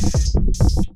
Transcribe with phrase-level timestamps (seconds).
[0.00, 0.89] Thanks.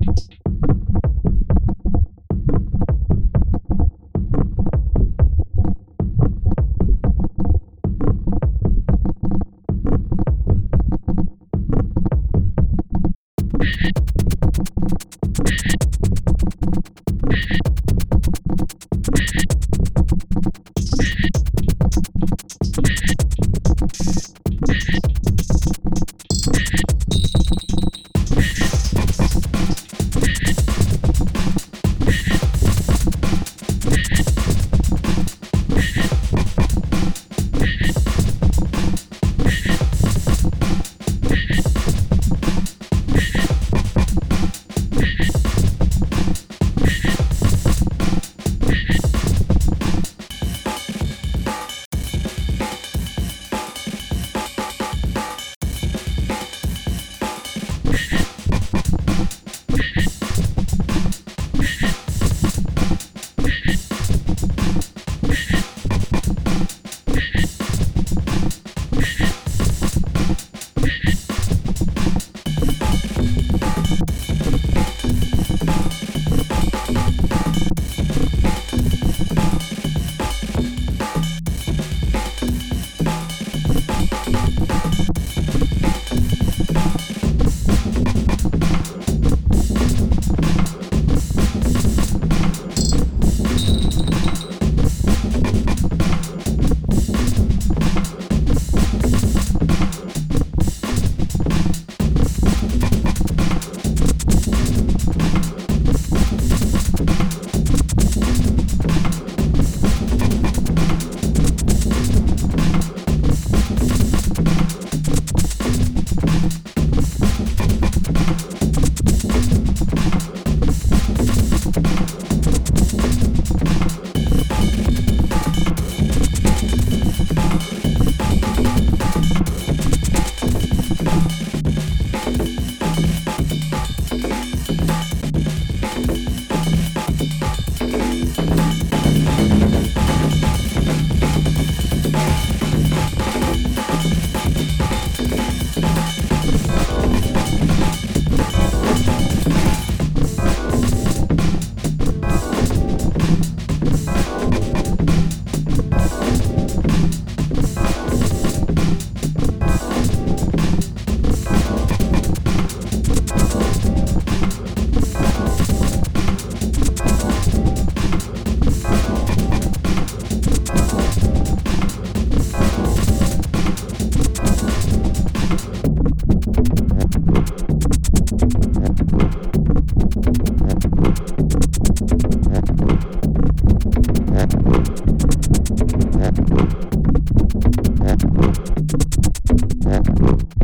[188.97, 190.54] Thank you.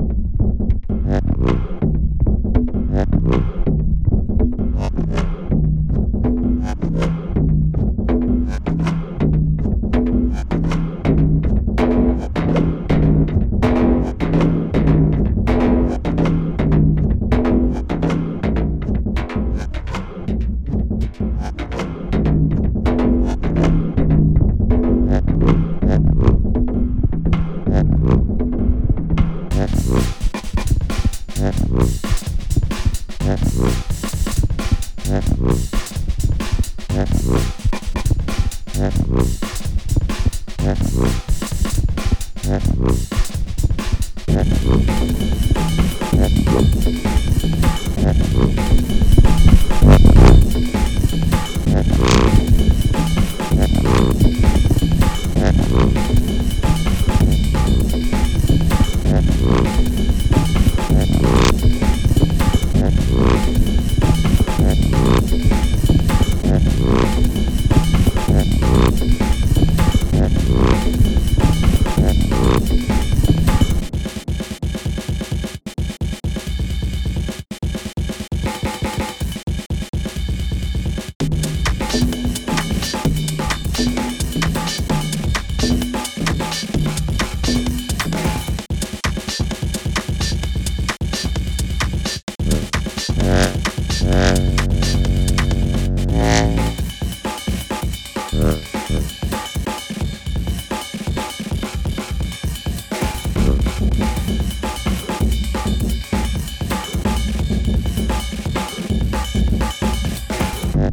[53.63, 54.20] Mm-hmm.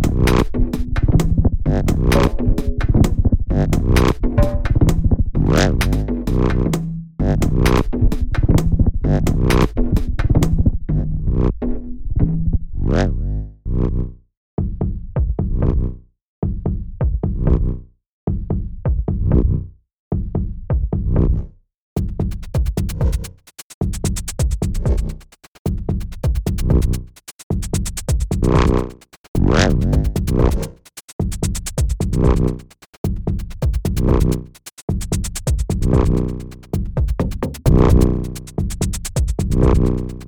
[0.00, 0.67] Thank you.
[39.78, 40.27] Mm-hmm.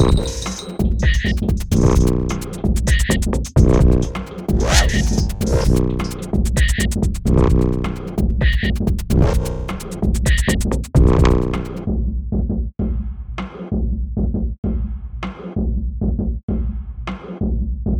[0.00, 2.29] Mm-hmm.